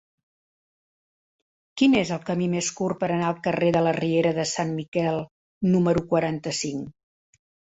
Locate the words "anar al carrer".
3.17-3.69